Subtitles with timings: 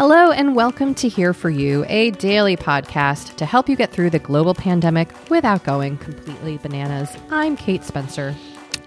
[0.00, 4.08] Hello, and welcome to Here For You, a daily podcast to help you get through
[4.08, 7.14] the global pandemic without going completely bananas.
[7.28, 8.34] I'm Kate Spencer.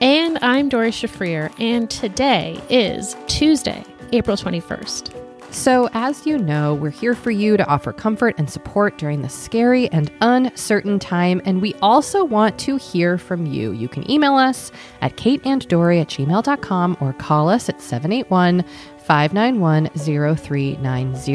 [0.01, 5.23] And I'm Doree Shafrir, and today is Tuesday, April 21st.
[5.53, 9.35] So, as you know, we're here for you to offer comfort and support during this
[9.35, 11.43] scary and uncertain time.
[11.45, 13.71] And we also want to hear from you.
[13.71, 14.71] You can email us
[15.01, 18.65] at kateanddory at gmail.com or call us at 781
[19.05, 21.31] 591 0390.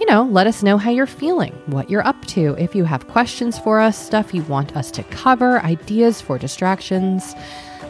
[0.00, 2.54] You know, let us know how you're feeling, what you're up to.
[2.58, 7.34] If you have questions for us, stuff you want us to cover, ideas for distractions,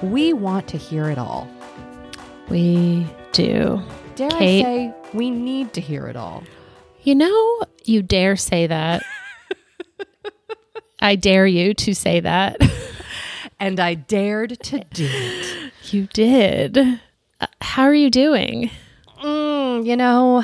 [0.03, 1.49] we want to hear it all.
[2.49, 3.83] We do.
[4.17, 4.61] Dare Kate.
[4.61, 6.45] I say, we need to hear it all.
[7.03, 9.03] You know, you dare say that.
[11.01, 12.59] I dare you to say that.
[13.61, 15.73] And I dared to do it.
[15.91, 16.79] You did.
[17.41, 18.71] Uh, how are you doing?
[19.83, 20.43] Mm, you know,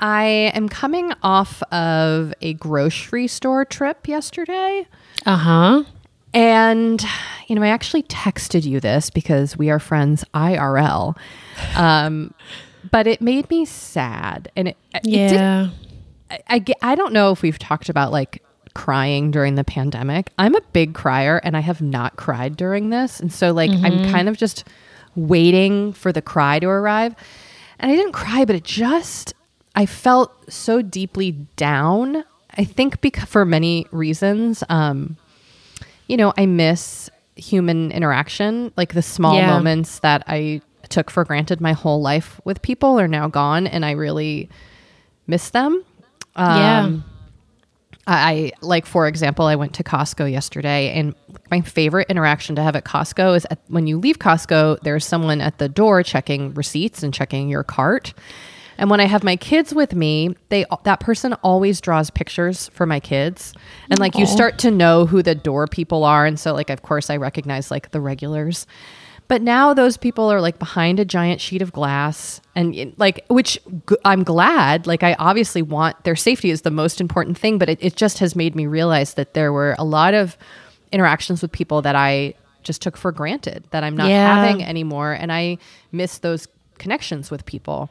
[0.00, 4.86] I am coming off of a grocery store trip yesterday.
[5.26, 5.84] Uh huh.
[6.32, 7.04] And,
[7.46, 11.16] you know, I actually texted you this because we are friends IRL.
[11.76, 12.34] Um,
[12.90, 14.50] but it made me sad.
[14.56, 15.68] And it, it did- Yeah.
[16.30, 18.42] I, I, I don't know if we've talked about like
[18.74, 20.30] crying during the pandemic.
[20.38, 23.20] I'm a big crier and I have not cried during this.
[23.20, 24.64] And so, like, I'm kind of just
[25.14, 27.14] waiting for the cry to arrive.
[27.78, 29.34] And I didn't cry, but it just,
[29.74, 32.24] I felt so deeply down.
[32.56, 34.62] I think because for many reasons.
[34.68, 35.16] Um,
[36.06, 39.48] you know, I miss human interaction, like the small Yeah.
[39.48, 43.84] moments that I took for granted my whole life with people are now gone, and
[43.84, 44.48] I really
[45.26, 45.82] miss them.
[46.36, 46.84] Yeah.
[46.84, 47.13] Um, I
[48.06, 51.14] I- like, for example, I went to Costco yesterday, and
[51.50, 55.40] my favorite interaction to have at Costco is at, when you leave Costco, there's someone
[55.40, 58.12] at the door checking receipts and checking your cart.
[58.76, 62.86] And when I have my kids with me, they that person always draws pictures for
[62.86, 63.54] my kids,
[63.88, 66.82] and like you start to know who the door people are, and so like of
[66.82, 68.66] course I recognize like the regulars.
[69.26, 73.58] But now those people are like behind a giant sheet of glass and like which
[73.88, 77.68] g- I'm glad like I obviously want their safety is the most important thing but
[77.68, 80.36] it, it just has made me realize that there were a lot of
[80.92, 84.34] interactions with people that I just took for granted that I'm not Yeah.
[84.44, 85.58] having anymore and I
[85.90, 86.46] miss those
[86.78, 87.90] connections with people.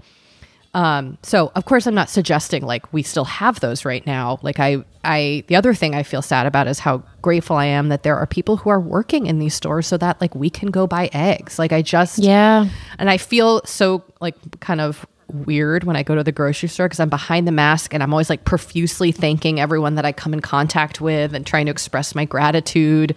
[0.76, 4.40] Um, so of course I'm not suggesting like we still have those right now.
[4.42, 7.90] Like I, I, the other thing I feel sad about is how grateful I am
[7.90, 10.72] that there are people who are working in these stores so that like we can
[10.72, 11.60] go buy eggs.
[11.60, 12.68] Like I just, Yeah.
[12.98, 16.88] and I feel so like kind of weird when I go to the grocery store
[16.88, 20.34] because I'm behind the mask and I'm always like profusely thanking everyone that I come
[20.34, 23.16] in contact with and trying to express my gratitude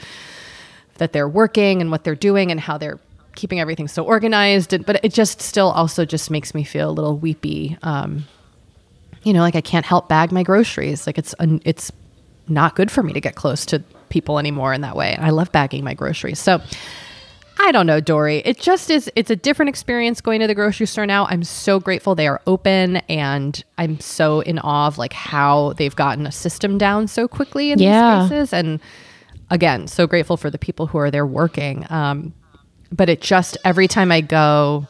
[0.99, 2.99] that they're working and what they're doing and how they're
[3.37, 4.73] keeping everything so organized.
[4.73, 7.79] And, but it just still also just makes me feel a little weepy.
[7.83, 8.25] Um,
[9.23, 11.07] you know, like I can't help bag my groceries.
[11.07, 11.93] Like it's un- it's
[12.49, 15.15] not good for me to get close to people anymore in that way.
[15.15, 16.39] And I love bagging my groceries.
[16.39, 16.61] So
[17.59, 18.43] I don't know, Doree.
[18.45, 19.11] It just is.
[19.17, 21.27] It's a different experience going to the grocery store now.
[21.27, 25.97] I'm so grateful they are open, and I'm so in awe of like how they've
[25.97, 28.21] gotten a system down so quickly in Yeah.
[28.21, 28.53] these spaces.
[28.53, 28.79] And
[29.51, 31.87] again, so grateful for the people who are there working.
[31.89, 32.35] Um,
[32.93, 34.87] but it just every time I go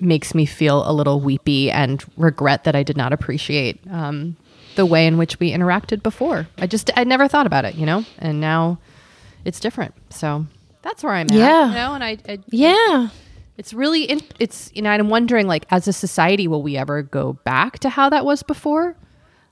[0.00, 4.36] makes me feel a little weepy and regret that I did not appreciate um,
[4.74, 6.48] the way in which we interacted before.
[6.58, 8.78] I just I never thought about it, you know, and now
[9.44, 9.94] it's different.
[10.10, 10.46] So
[10.82, 11.34] that's where I'm at.
[11.36, 11.68] Yeah.
[11.68, 13.08] you know, and I, I Yeah.
[13.56, 17.02] it's really in, it's you know I'm wondering like as a society will we ever
[17.02, 18.96] go back to how that was before?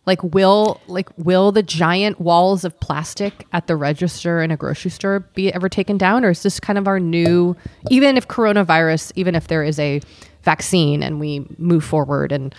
[0.07, 4.91] Like will like will the giant walls of plastic at the register in a grocery
[4.91, 7.55] store be ever taken down or is this kind of our new
[7.91, 10.01] even if coronavirus even if there is a
[10.43, 12.55] vaccine and we move forward and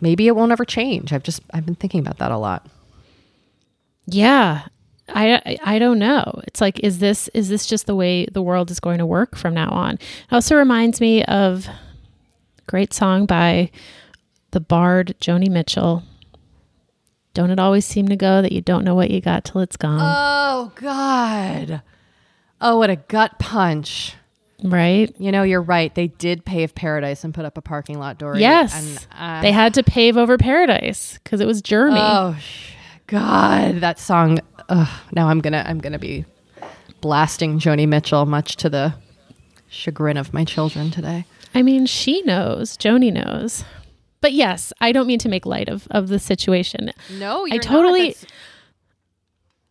[0.00, 1.12] maybe it won't ever change.
[1.12, 2.66] I've just I've been thinking about that a lot.
[4.06, 4.66] Yeah.
[5.10, 6.40] I, I- don't know.
[6.46, 9.36] It's like is this is this just the way the world is going to work
[9.36, 9.94] from now on?
[9.94, 10.00] It
[10.32, 11.66] also reminds me of
[12.66, 13.70] great song by
[14.50, 16.02] the bard Joni Mitchell.
[17.34, 19.76] Don't it always seem to go that you don't know what you got till it's
[19.76, 21.82] gone, Oh god.
[22.60, 24.14] Oh, what a gut punch.
[24.64, 25.14] right?
[25.20, 25.94] You know, you're right.
[25.94, 28.40] They did pave paradise and put up a parking lot, Doree.
[28.40, 28.74] Yes.
[28.74, 32.00] And, uh, they had to pave over paradise because it was Jeremy.
[32.00, 32.72] Oh, sh-
[33.06, 34.40] God, that song.
[34.68, 36.24] Ugh, now I'm gonna I'm gonna be
[37.00, 38.94] blasting Joni Mitchell, much to the
[39.68, 41.24] chagrin of my children today.
[41.54, 42.76] I mean, she knows.
[42.76, 43.64] Joni knows.
[44.20, 46.92] But yes, I don't mean to make light of, of the situation.
[47.18, 48.16] No, I totally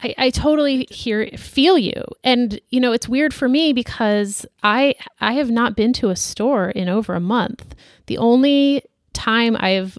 [0.02, 2.04] I, I totally hear feel you.
[2.24, 6.16] And you know, it's weird for me because I I have not been to a
[6.16, 7.76] store in over a month.
[8.06, 8.84] The only
[9.14, 9.98] time I've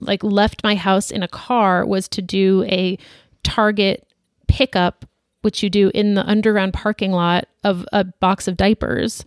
[0.00, 2.98] like left my house in a car was to do a
[3.42, 4.06] Target
[4.48, 5.04] pickup,
[5.42, 9.24] which you do in the underground parking lot of a box of diapers.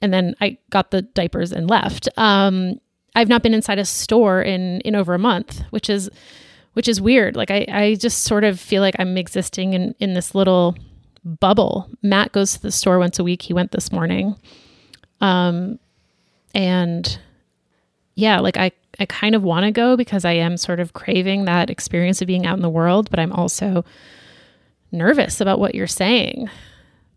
[0.00, 2.08] And then I got the diapers and left.
[2.16, 2.80] Um,
[3.16, 6.08] I've not been inside a store in in over a month, which is
[6.74, 7.34] which is weird.
[7.34, 10.76] Like I, I just sort of feel like I'm existing in, in this little
[11.24, 11.88] bubble.
[12.02, 13.40] Matt goes to the store once a week.
[13.40, 14.36] He went this morning.
[15.22, 15.78] Um,
[16.54, 17.18] and
[18.14, 21.46] yeah, like I, I kind of want to go because I am sort of craving
[21.46, 23.82] that experience of being out in the world, but I'm also
[24.92, 26.50] nervous about what you're saying.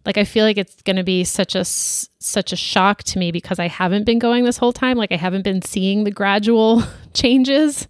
[0.05, 3.31] Like I feel like it's going to be such a such a shock to me
[3.31, 4.97] because I haven't been going this whole time.
[4.97, 7.87] Like I haven't been seeing the gradual changes.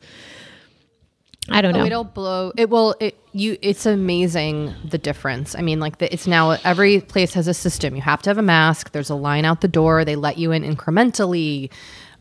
[1.51, 1.81] I don't know.
[1.81, 2.51] Oh, it'll blow.
[2.57, 2.95] It will.
[2.99, 3.57] It you.
[3.61, 5.55] It's amazing the difference.
[5.55, 7.95] I mean, like the, it's now every place has a system.
[7.95, 8.91] You have to have a mask.
[8.91, 10.05] There's a line out the door.
[10.05, 11.71] They let you in incrementally.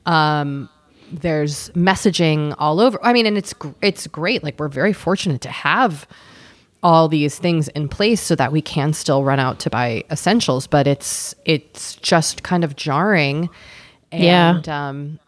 [0.06, 0.68] Um,
[1.10, 2.98] there's messaging all over.
[3.04, 4.42] I mean, and it's it's great.
[4.42, 6.06] Like we're very fortunate to have
[6.82, 10.66] all these things in place so that we can still run out to buy essentials.
[10.66, 13.48] But it's it's just kind of jarring.
[14.10, 14.88] And, yeah.
[14.88, 15.18] Um,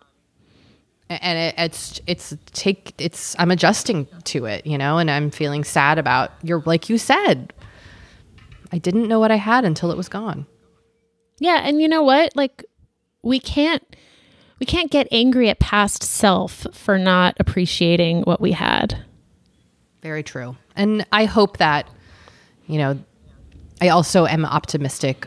[1.08, 5.64] and it, it's it's take it's I'm adjusting to it, you know, and I'm feeling
[5.64, 7.52] sad about your like you said.
[8.72, 10.46] I didn't know what I had until it was gone.
[11.40, 12.36] Yeah, and you know what?
[12.36, 12.64] Like
[13.22, 13.82] we can't
[14.60, 19.04] we can't get angry at past self for not appreciating what we had.
[20.02, 20.56] Very true.
[20.76, 21.88] And I hope that
[22.66, 22.98] you know
[23.80, 25.26] I also am optimistic,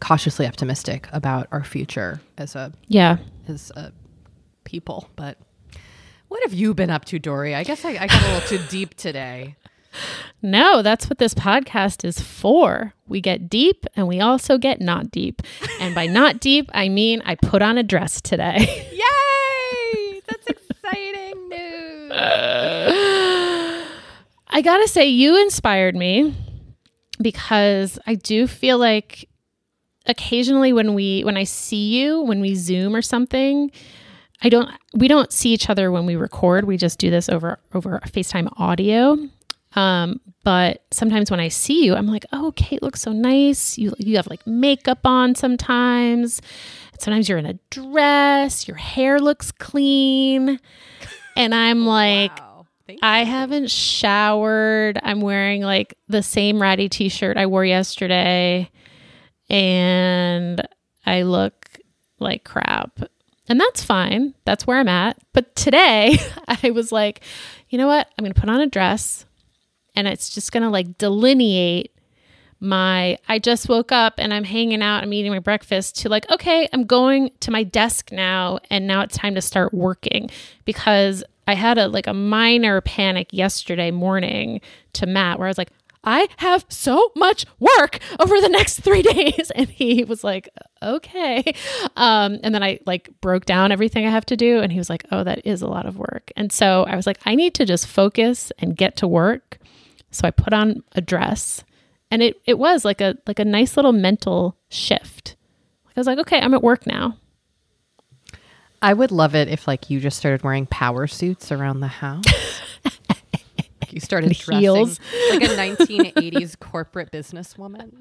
[0.00, 3.92] cautiously optimistic about our future as a yeah as a
[4.64, 5.08] people.
[5.16, 5.38] But
[6.28, 7.54] what have you been up to, Doree?
[7.54, 9.56] I guess I, I got a little too deep today.
[10.40, 12.94] No, that's what this podcast is for.
[13.06, 15.42] We get deep and we also get not deep.
[15.80, 18.88] And by not deep, I mean I put on a dress today.
[18.92, 20.22] Yay!
[20.26, 22.12] That's exciting news.
[24.52, 26.34] I got to say, you inspired me
[27.20, 29.28] because I do feel like
[30.06, 33.70] occasionally when we when I see you, when we Zoom or something,
[34.42, 36.66] I don't we don't see each other when we record.
[36.66, 39.16] We just do this over over FaceTime audio.
[39.74, 43.78] Um, but sometimes when I see you, I'm like, oh, Kate looks so nice.
[43.78, 46.42] You you have like makeup on sometimes.
[46.98, 48.68] Sometimes you're in a dress.
[48.68, 50.60] Your hair looks clean,
[51.36, 52.38] and I'm like.
[52.38, 52.51] Wow.
[53.02, 54.98] I haven't showered.
[55.02, 58.70] I'm wearing like the same ratty t shirt I wore yesterday,
[59.48, 60.60] and
[61.06, 61.78] I look
[62.18, 63.00] like crap.
[63.48, 64.34] And that's fine.
[64.44, 65.18] That's where I'm at.
[65.32, 66.18] But today
[66.48, 67.20] I was like,
[67.68, 68.08] you know what?
[68.16, 69.26] I'm going to put on a dress
[69.94, 71.92] and it's just going to like delineate
[72.60, 76.30] my I just woke up and I'm hanging out, I'm eating my breakfast to like,
[76.30, 80.30] okay, I'm going to my desk now and now it's time to start working
[80.64, 84.60] because I had a like a minor panic yesterday morning
[84.94, 85.70] to Matt where I was like,
[86.04, 89.52] I have so much work over the next three days.
[89.54, 90.48] And he was like,
[90.82, 91.54] okay.
[91.96, 94.60] Um, and then I like broke down everything I have to do.
[94.60, 96.30] And he was like, oh, that is a lot of work.
[96.36, 99.58] And so I was like, I need to just focus and get to work.
[100.10, 101.64] So I put on a dress
[102.10, 105.36] and it, it was like a, like a nice little mental shift.
[105.96, 107.16] I was like, okay, I'm at work now.
[108.82, 112.24] I would love it if like you just started wearing power suits around the house.
[113.90, 115.00] you started dressing heels.
[115.30, 117.92] like a 1980s corporate businesswoman.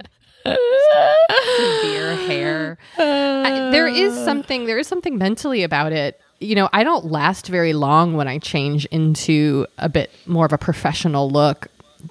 [0.43, 2.77] Severe hair.
[2.97, 4.25] I, there is uh.
[4.25, 4.65] something.
[4.65, 6.19] There is something mentally about it.
[6.39, 10.53] You know, I don't last very long when I change into a bit more of
[10.53, 11.67] a professional look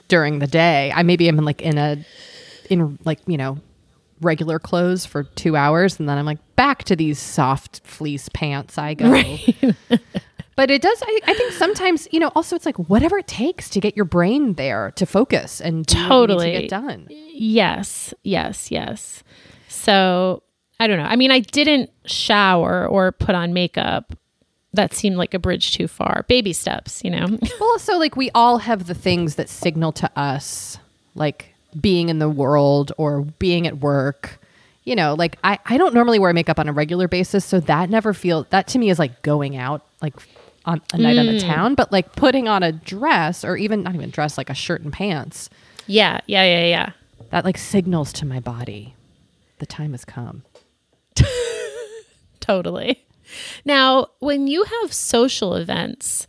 [0.07, 0.93] during the day.
[0.95, 2.05] I maybe am in like in a
[2.69, 3.59] in like you know
[4.21, 8.79] regular clothes for two hours, and then I'm like back to these soft fleece pants.
[8.79, 9.37] I go.
[10.61, 11.03] But it does.
[11.03, 14.05] I, I think sometimes, you know, also it's like whatever it takes to get your
[14.05, 16.53] brain there to focus and do what you need Totally.
[16.53, 17.07] to get done.
[17.09, 19.23] Yes, yes, yes.
[19.69, 20.43] So
[20.79, 21.05] I don't know.
[21.05, 24.13] I mean, I didn't shower or put on makeup.
[24.75, 26.27] That seemed like a bridge too far.
[26.29, 27.27] Baby steps, you know?
[27.59, 30.77] Well, also like we all have the things that signal to us,
[31.15, 34.41] like being in the world or being at work.
[34.85, 37.91] You know, like I, I don't normally wear makeup on a regular basis, so that
[37.91, 40.15] never feel that to me is like going out, like
[40.65, 41.43] on a night on the mm.
[41.43, 41.75] town.
[41.75, 44.93] But like putting on a dress or even not even dress, like a shirt and
[44.93, 45.51] pants,
[45.87, 46.91] yeah, yeah, yeah, yeah.
[47.31, 48.95] that like signals to my body
[49.61, 50.43] the time has come.
[52.41, 53.05] Totally.
[53.65, 56.27] Now, when you have social events,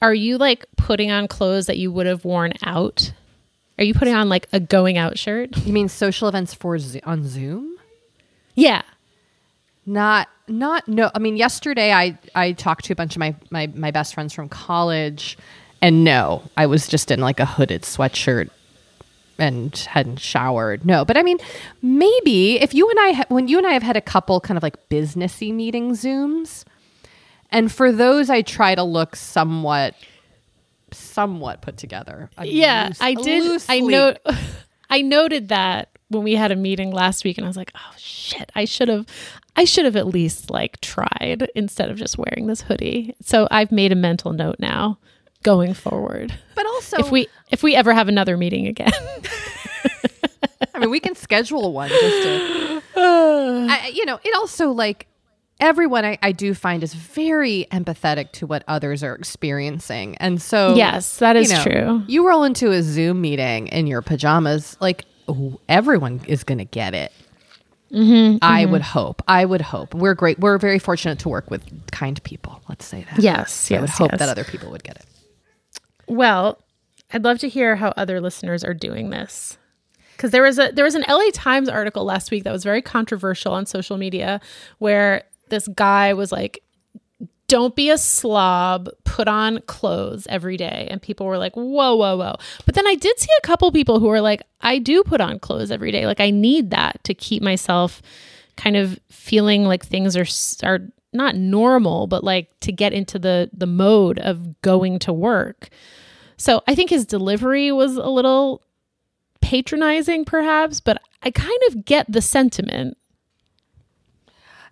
[0.00, 3.12] are you like putting on clothes that you would have worn out?
[3.78, 5.56] Are you putting on like a going out shirt?
[5.58, 7.76] You mean social events for Zo- on Zoom?
[8.54, 8.82] Yeah.
[9.84, 11.10] Not not no.
[11.14, 14.32] I mean, yesterday I I talked to a bunch of my my my best friends
[14.32, 15.38] from college,
[15.80, 18.50] and no, I was just in like a hooded sweatshirt
[19.38, 20.84] and hadn't showered.
[20.84, 21.38] No, but I mean,
[21.82, 24.56] maybe if you and I, ha- when you and I have had a couple kind
[24.56, 26.64] of like businessy meeting Zooms,
[27.52, 29.94] and for those I try to look somewhat,
[30.92, 32.30] somewhat put together.
[32.36, 33.42] I mean, Yeah, loose- I did.
[33.42, 34.14] I loosely- know.
[34.90, 37.94] I noted that when we had a meeting last week, and I was like, "Oh
[37.96, 38.52] shit!
[38.54, 39.04] I should have,
[39.56, 43.72] I should have at least like tried instead of just wearing this hoodie." So I've
[43.72, 44.98] made a mental note now,
[45.42, 46.32] going forward.
[46.54, 48.92] But also, if we if we ever have another meeting again,
[50.74, 55.08] I mean, we can schedule one just to, I, you know, it also like
[55.60, 60.16] everyone I, I do find is very empathetic to what others are experiencing.
[60.18, 62.02] And so, Yes, that is you know, true.
[62.06, 66.64] You roll into a Zoom meeting in your pajamas, like ooh, everyone is going to
[66.64, 67.12] get it.
[67.92, 69.22] Mm-hmm, I would hope.
[69.28, 69.94] I would hope.
[69.94, 70.40] We're great.
[70.40, 72.60] We're very fortunate to work with kind people.
[72.68, 73.20] Let's say that.
[73.20, 74.18] yes, yes I would hope yes.
[74.18, 75.06] that other people would get it.
[76.08, 76.58] Well,
[77.12, 79.56] I'd love to hear how other listeners are doing this.
[80.18, 82.82] Cuz there was a there was an LA Times article last week that was very
[82.82, 84.40] controversial on social media
[84.78, 86.62] where this guy was like
[87.48, 90.88] don't be a slob, put on clothes every day.
[90.90, 92.36] And people were like, whoa, whoa, whoa.
[92.64, 95.38] But then I did see a couple people who were like, I do put on
[95.38, 96.06] clothes every day.
[96.06, 98.02] Like, I need that to keep myself
[98.56, 100.26] kind of feeling like things are,
[100.66, 100.80] are
[101.12, 105.68] not normal, but like to get into the, the mode of going to work.
[106.36, 108.62] So I think his delivery was a little
[109.40, 112.96] patronizing, perhaps, but I kind of get the sentiment.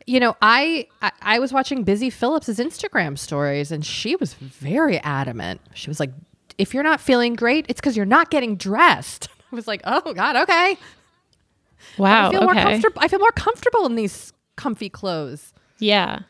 [0.06, 4.98] You know, I, I I was watching Busy Phillips's Instagram stories, and she was very
[4.98, 5.60] adamant.
[5.74, 6.10] She was like,
[6.58, 10.12] "If you're not feeling great, it's because you're not getting dressed." I was like, "Oh
[10.12, 10.76] God, okay."
[11.98, 12.28] Wow.
[12.28, 12.62] I feel more okay.
[12.62, 13.02] comfortable.
[13.02, 15.52] I feel more comfortable in these comfy clothes.
[15.78, 16.20] Yeah.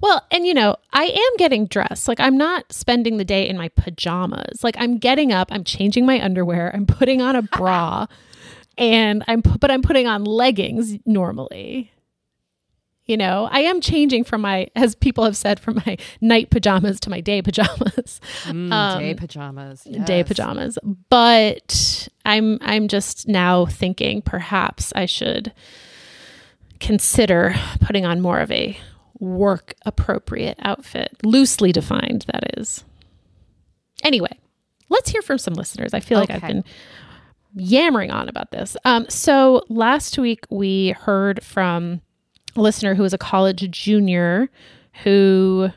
[0.00, 2.08] Well, and you know, I am getting dressed.
[2.08, 4.62] Like I'm not spending the day in my pajamas.
[4.62, 8.06] Like I'm getting up, I'm changing my underwear, I'm putting on a bra,
[8.78, 11.92] and I'm but I'm putting on leggings normally.
[13.10, 17.00] You know, I am changing from my as people have said from my night pajamas
[17.00, 18.20] to my day pajamas.
[18.44, 19.82] Mm, day pajamas.
[19.82, 20.78] day pajamas.
[21.08, 25.52] But i'm i'm just now thinking perhaps i should
[26.78, 28.78] consider putting on more of a
[29.18, 32.84] work appropriate outfit loosely defined that is.
[34.04, 34.38] Anyway
[34.88, 35.92] let's hear from some listeners.
[35.92, 36.62] I feel like i've been
[37.56, 38.76] yammering on about this.
[38.84, 42.02] Um, so last week we heard from
[42.56, 44.48] listener who was a college junior
[45.04, 45.70] who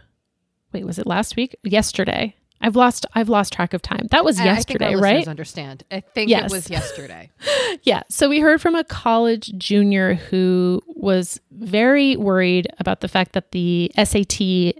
[0.73, 4.39] wait was it last week yesterday i've lost i've lost track of time that was
[4.39, 5.83] I- I think yesterday right Understand?
[5.91, 6.51] I think Yes.
[6.51, 7.29] it was yesterday.
[7.83, 13.33] yeah so we heard from a college junior who was very worried about the fact
[13.33, 14.29] that the sat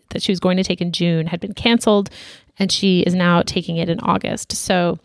[0.10, 2.10] that she was going to take in june had been canceled
[2.60, 4.98] and she is now taking it in august so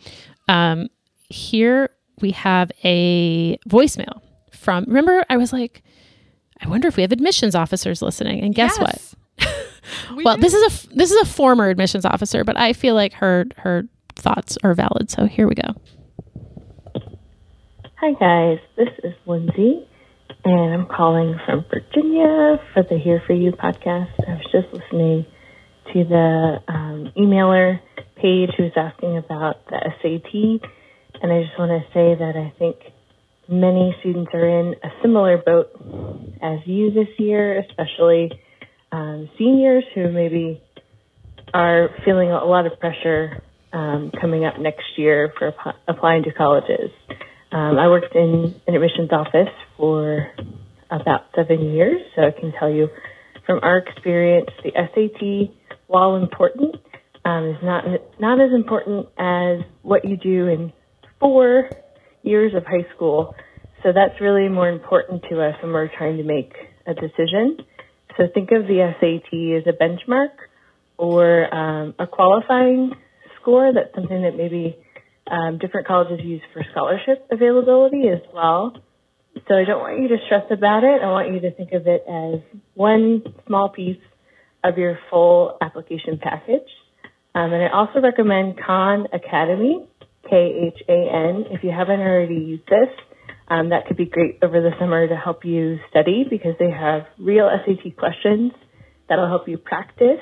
[0.49, 0.89] um,
[1.29, 1.91] here
[2.23, 4.21] we have a voicemail
[4.53, 5.83] from remember i was like
[6.61, 9.01] i wonder if we have admissions officers listening and guess what
[10.17, 10.43] We well do.
[10.43, 13.47] this is a f- this is a former admissions officer but i feel like her
[13.59, 13.85] her
[14.17, 15.75] thoughts are valid so here we go
[18.01, 18.59] Hi, guys.
[18.77, 19.85] This is Lindsay,
[20.45, 24.11] and I'm calling from Virginia for the Here For You podcast.
[24.27, 25.27] I was just listening
[25.93, 27.81] to the um, emailer
[28.15, 30.71] page who was asking about the SAT,
[31.23, 32.77] and I just want to say that I think
[33.49, 35.71] many students are in a similar boat
[36.43, 38.31] as you this year, especially
[38.93, 40.63] um, seniors who maybe
[41.55, 46.33] are feeling a lot of pressure um, coming up next year for app- applying to
[46.33, 46.91] colleges.
[47.51, 50.31] Um, I worked in an admissions office for
[50.91, 52.89] about seven years, so I can tell you
[53.47, 55.55] from our experience, the SAT,
[55.87, 56.77] while important,
[57.25, 57.85] um, is not
[58.21, 60.73] not as important as what you do in
[61.19, 61.71] four
[62.29, 63.35] years of high school.
[63.83, 66.53] So that's really more important to us when we're trying to make
[66.87, 67.59] a decision.
[68.17, 70.31] So think of the SAT as a benchmark
[70.97, 72.93] or um, a qualifying
[73.41, 73.73] score.
[73.73, 74.77] That's something that maybe
[75.31, 78.77] um, different colleges use for scholarship availability as well.
[79.47, 81.01] So I don't want you to stress about it.
[81.03, 82.41] I want you to think of it as
[82.75, 84.01] one small piece
[84.65, 86.69] of your full application package.
[87.35, 89.87] Um, and I also recommend Khan Academy,
[90.31, 91.45] K-H-A-N.
[91.51, 92.89] If you haven't already used this,
[93.49, 97.03] um, that could be great over the summer to help you study because they have
[97.19, 98.53] real SAT questions
[99.09, 100.21] that'll help you practice,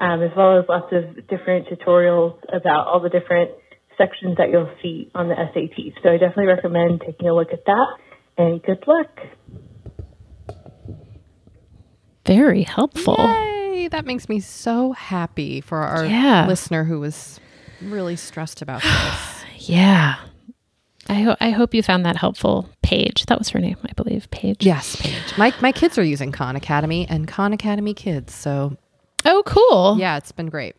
[0.00, 3.50] um, as well as lots of different tutorials about all the different
[3.98, 5.92] sections that you'll see on the SAT.
[6.02, 7.86] So I definitely recommend taking a look at that
[8.38, 9.10] and good luck.
[12.26, 13.16] Very helpful.
[13.18, 13.88] Yay!
[13.88, 16.46] That makes me so happy for our Yeah.
[16.48, 17.38] listener who was
[17.82, 19.33] really stressed about this.
[19.68, 20.16] Yeah.
[21.08, 22.68] I, ho- I hope you found that helpful.
[22.82, 24.30] Paige, that was her name, I believe.
[24.30, 24.64] Paige.
[24.64, 25.36] yes, Paige.
[25.36, 28.76] My my kids are using Khan Academy and Khan Academy Kids, so
[29.26, 29.98] Oh, cool.
[29.98, 30.76] yeah, it's been great.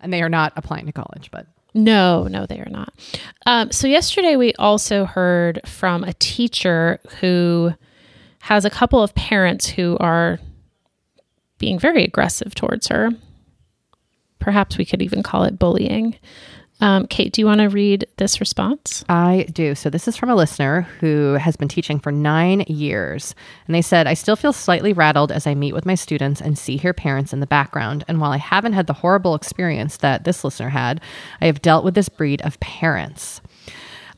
[0.00, 2.92] And they are not applying to college, but No, no, they are not.
[3.46, 7.72] Um, so yesterday we also heard from a teacher who
[8.42, 10.38] has a couple of parents who are
[11.58, 13.10] being very aggressive towards her.
[14.40, 16.16] Perhaps we could even call it bullying.
[16.84, 19.06] Um, Kate, do you want to read this response?
[19.08, 19.74] I do.
[19.74, 23.34] So this is from a listener who has been teaching for nine years.
[23.66, 26.58] And they said, I still feel slightly rattled as I meet with my students and
[26.58, 28.04] see her parents in the background.
[28.06, 31.00] And while I haven't had the horrible experience that this listener had,
[31.40, 33.40] I have dealt with this breed of parents.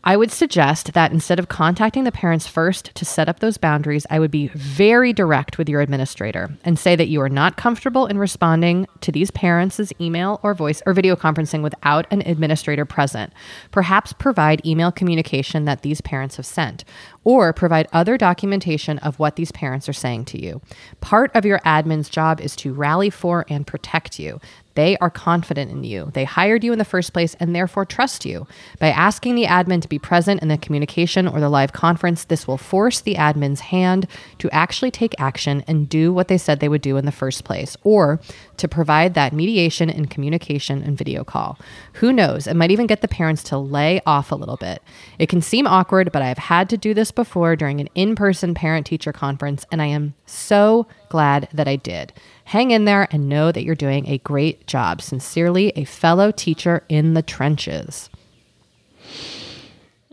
[0.08, 4.06] I would suggest that instead of contacting the parents first to set up those boundaries,
[4.08, 8.06] I would be very direct with your administrator and say that you are not comfortable
[8.06, 13.32] in responding to these parents' email or voice or video conferencing without an administrator present.
[13.72, 16.84] Perhaps provide email communication that these parents have sent
[17.24, 20.62] or provide other documentation of what these parents are saying to you.
[21.00, 24.38] Part of your admin's job is to rally for and protect you.
[24.76, 26.10] They are confident in you.
[26.14, 28.46] They hired you in the first place and therefore trust you.
[28.78, 32.46] By asking the admin to be present in the communication or the live conference, this
[32.46, 34.06] will force the admin's hand
[34.38, 37.42] to actually take action and do what they said they would do in the first
[37.44, 38.20] place, or
[38.58, 41.58] to provide that mediation and communication and video call.
[41.94, 42.46] Who knows?
[42.46, 44.82] It might even get the parents to lay off a little bit.
[45.18, 48.14] It can seem awkward, but I have had to do this before during an in
[48.14, 52.12] person parent teacher conference, and I am so glad that I did.
[52.44, 55.00] Hang in there and know that you're doing a great job.
[55.02, 58.08] Sincerely, a fellow teacher in the trenches.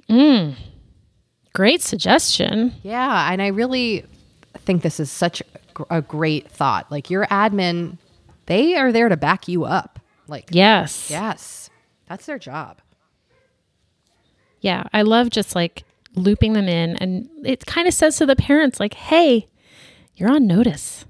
[0.10, 0.56] Mm.
[1.54, 2.74] Great suggestion.
[2.84, 4.06] Yeah, and I really
[4.60, 5.42] think this is such
[5.90, 6.92] a great thought.
[6.92, 7.98] Like your admin,
[8.48, 10.00] they are there to back you up.
[10.28, 11.10] Like, Yes.
[11.12, 11.70] yes,
[12.08, 12.80] that's their job.
[14.62, 14.84] Yeah.
[14.94, 15.84] I love just like
[16.16, 16.96] looping them in.
[16.98, 19.48] And it kind of says to the parents, like, hey,
[20.16, 21.06] you're on notice.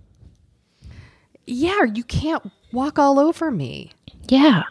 [1.45, 3.91] Yeah, you can't walk all over me.
[4.29, 4.63] Yeah.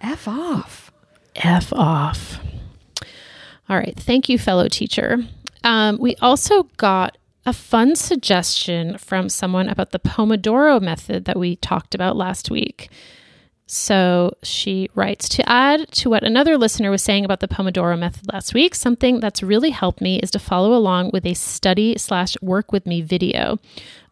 [0.00, 0.92] F off.
[1.36, 2.40] F off.
[3.68, 3.96] All right.
[3.96, 5.18] Thank you, fellow teacher.
[5.64, 11.56] Um, we also got a fun suggestion from someone about the Pomodoro method that we
[11.56, 12.90] talked about last week.
[13.70, 18.32] So she writes to add to what another listener was saying about the Pomodoro method
[18.32, 22.34] last week, something that's really helped me is to follow along with a study slash
[22.40, 23.58] work with me video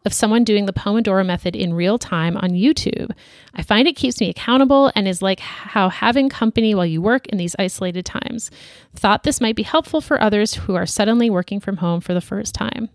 [0.05, 3.11] of someone doing the Pomodoro method in real time on YouTube.
[3.55, 7.27] I find it keeps me accountable and is like how having company while you work
[7.29, 8.51] in these isolated times.
[8.95, 12.21] Thought this might be helpful for others who are suddenly working from home for the
[12.21, 12.91] first time.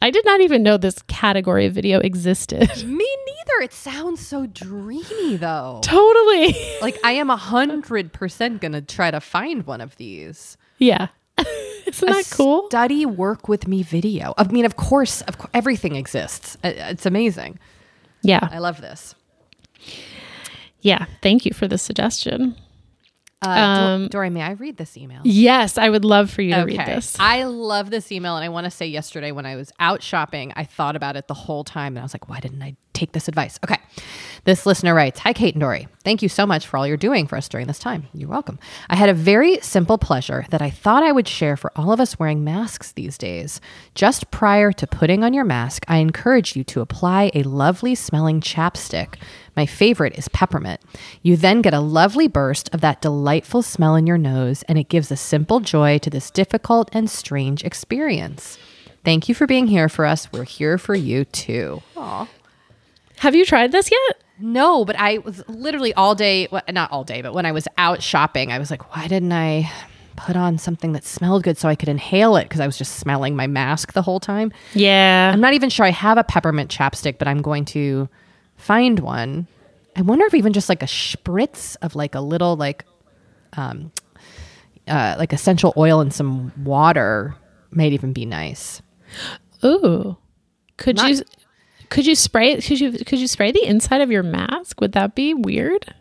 [0.00, 2.60] I did not even know this category of video existed.
[2.86, 3.62] Me neither.
[3.62, 5.80] It sounds so dreamy though.
[5.82, 6.54] totally.
[6.80, 10.56] like I am a hundred percent gonna try to find one of these.
[10.78, 11.08] Yeah.
[11.86, 12.66] Isn't that cool?
[12.68, 14.34] Study work with me video.
[14.36, 16.56] I mean, of course, of course, everything exists.
[16.64, 17.58] It's amazing.
[18.22, 18.48] Yeah.
[18.50, 19.14] I love this.
[20.80, 21.06] Yeah.
[21.22, 22.56] Thank you for the suggestion.
[23.42, 25.20] Uh, Um, Dor- Doree, may I read this email?
[25.24, 27.16] Yes, I would love for you to read this.
[27.20, 28.36] I love this email.
[28.36, 31.28] And I want to say yesterday when I was out shopping, I thought about it
[31.28, 31.92] the whole time.
[31.94, 33.58] And I was like, why didn't I take this advice?
[33.64, 33.76] Okay.
[34.46, 35.88] This listener writes Hi, Kate and Doree.
[36.04, 38.06] Thank you so much for all you're doing for us during this time.
[38.14, 38.60] You're welcome.
[38.88, 41.98] I had a very simple pleasure that I thought I would share for all of
[41.98, 43.60] us wearing masks these days.
[43.96, 48.40] Just prior to putting on your mask, I encourage you to apply a lovely smelling
[48.40, 49.16] chapstick.
[49.56, 50.80] My favorite is peppermint.
[51.22, 54.88] You then get a lovely burst of that delightful smell in your nose, and it
[54.88, 58.58] gives a simple joy to this difficult and strange experience.
[59.04, 60.32] Thank you for being here for us.
[60.32, 61.82] We're here for you too.
[61.96, 62.28] Aw.
[63.18, 64.22] Have you tried this yet?
[64.38, 67.66] No, but I was literally all day, well, not all day, but when I was
[67.78, 69.70] out shopping, I was like, why didn't I
[70.16, 72.44] put on something that smelled good so I could inhale it?
[72.44, 74.52] Because I was just smelling my mask the whole time.
[74.74, 75.30] Yeah.
[75.32, 78.08] I'm not even sure I have a peppermint chapstick, but I'm going to
[78.56, 79.46] find one.
[79.96, 82.84] I wonder if even just like a spritz of like a little like
[83.54, 83.90] um
[84.86, 87.34] uh like essential oil and some water
[87.70, 88.82] might even be nice.
[89.64, 90.18] Ooh.
[90.76, 91.22] Could Not- you
[91.96, 92.62] could you spray it?
[92.62, 94.82] could you could you spray the inside of your mask?
[94.82, 95.94] Would that be weird?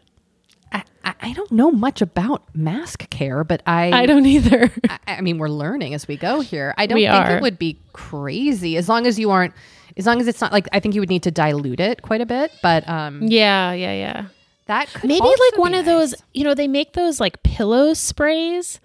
[0.73, 0.84] I,
[1.21, 4.69] I don't know much about mask care, but I I don't either.
[4.89, 6.73] I, I mean we're learning as we go here.
[6.77, 7.38] I don't We think are.
[7.38, 9.53] it would be crazy as long as you aren't
[9.95, 12.19] as long as it's not like I think you would need to dilute it quite
[12.19, 14.25] a bit, but um yeah, yeah, yeah.
[14.65, 16.12] that could Maybe like one of nice.
[16.12, 18.81] those, you know, they make those like pillow sprays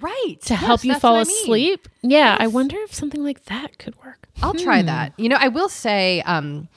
[0.00, 0.36] Right.
[0.42, 1.42] to help you fall I mean.
[1.42, 1.88] asleep.
[2.02, 4.28] Yeah, I wonder if something like that could work.
[4.42, 5.12] I'll try that.
[5.18, 6.68] You know, I will say, um,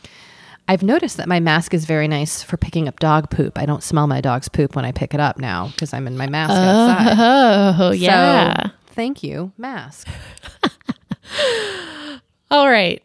[0.67, 3.57] I've noticed that my mask is very nice for picking up dog poop.
[3.57, 6.17] I don't smell my dog's poop when I pick it up now because I'm in
[6.17, 7.75] my mask outside.
[7.79, 8.67] Oh, yeah.
[8.67, 10.07] So, thank you, mask.
[12.51, 13.01] All right.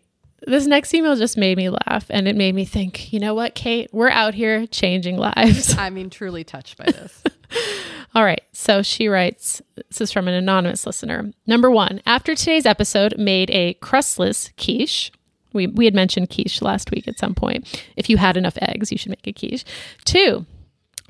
[0.46, 3.54] This next email just made me laugh and it made me think, you know what,
[3.54, 3.90] Kate?
[3.92, 5.74] We're out here changing lives.
[5.78, 7.22] I mean, truly touched by this.
[8.14, 8.42] All right.
[8.52, 11.30] So she writes this is from an anonymous listener.
[11.46, 15.12] Number one, after today's episode, made a crustless quiche.
[15.52, 17.82] We, we had mentioned quiche last week at some point.
[17.96, 19.64] If you had enough eggs, you should make a quiche.
[20.04, 20.46] Two,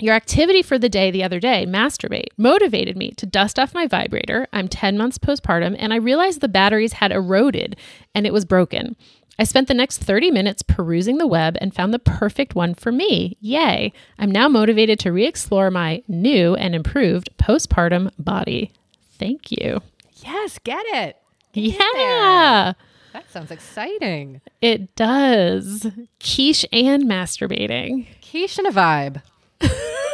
[0.00, 3.86] your activity for the day the other day, masturbate, motivated me to dust off my
[3.88, 4.46] vibrator.
[4.52, 7.76] I'm 10 months postpartum and I realized the batteries had eroded
[8.14, 8.96] and it was broken.
[9.38, 12.90] I spent the next 30 minutes perusing the web and found the perfect one for
[12.90, 13.36] me.
[13.40, 13.92] Yay.
[14.18, 18.72] I'm now motivated to re explore my new and improved postpartum body.
[19.18, 19.80] Thank you.
[20.24, 21.16] yes, get it.
[21.54, 22.72] Yeah,
[23.12, 24.40] That sounds exciting.
[24.60, 25.86] it does.
[26.20, 28.06] Quiche and masturbating.
[28.28, 29.22] Quiche and a vibe.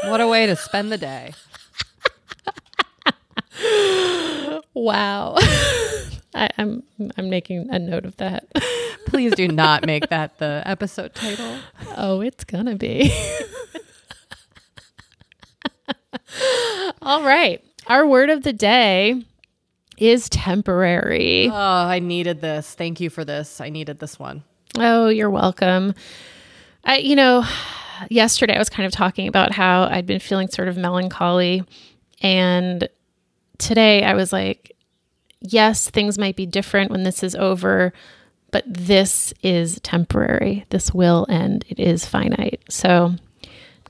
[0.05, 1.33] what a way to spend the day.
[4.75, 5.37] Wow.
[6.35, 6.83] I, I'm
[7.16, 8.47] I'm making a note of that.
[9.07, 11.59] Please do not make that the episode title.
[11.97, 13.12] Oh, it's gonna be.
[17.03, 17.62] All right.
[17.87, 19.23] Our word of the day
[19.99, 21.49] is temporary.
[21.49, 22.75] Oh, I needed this.
[22.75, 23.61] Thank you for this.
[23.61, 24.42] I needed this one.
[24.77, 25.94] Oh, you're welcome.
[26.85, 27.44] I, you know,
[28.11, 31.62] yesterday I was kind of talking about how I'd been feeling sort of melancholy.
[32.23, 32.88] And
[33.59, 34.74] today I was like,
[35.45, 37.93] yes, things might be different when this is over,
[38.51, 40.65] but this is temporary.
[40.71, 41.65] This will end.
[41.69, 42.63] It is finite.
[42.69, 43.15] So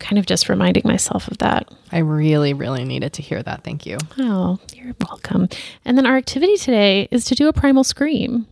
[0.01, 1.73] kind of just reminding myself of that.
[1.93, 3.63] I really, really needed to hear that.
[3.63, 3.97] Thank you.
[4.19, 5.49] Oh, you're welcome.
[5.85, 8.47] And then our activity today is to do a primal scream.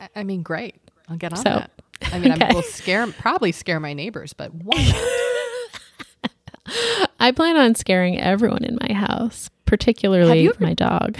[0.00, 0.76] I, I mean, great.
[1.08, 1.70] I'll get on So, that.
[2.12, 2.46] I mean, okay.
[2.46, 4.82] I will scare, probably scare my neighbors, but why
[6.24, 6.30] not?
[7.20, 11.18] I plan on scaring everyone in my house, particularly ever- my dog.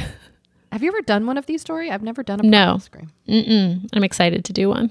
[0.72, 1.90] Have you ever done one of these, Doree?
[1.90, 2.78] I've never done a No.
[2.78, 3.12] scream.
[3.28, 3.88] Mm-mm.
[3.92, 4.90] I'm excited to do one.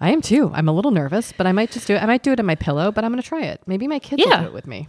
[0.00, 0.50] I am too.
[0.52, 2.02] I'm a little nervous, but I might just do it.
[2.02, 3.62] I might do it in my pillow, but I'm going to try it.
[3.66, 4.36] Maybe my kids Yeah.
[4.38, 4.88] will do it with me.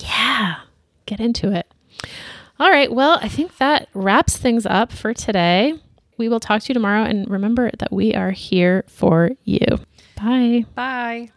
[0.00, 0.56] Yeah,
[1.06, 1.70] get into it.
[2.58, 2.90] All right.
[2.90, 5.74] Well, I think that wraps things up for today.
[6.16, 7.04] We will talk to you tomorrow.
[7.04, 9.66] And remember that we are here for you.
[10.16, 10.64] Bye.
[10.74, 11.28] Bye.